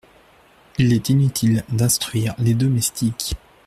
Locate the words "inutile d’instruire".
1.09-2.33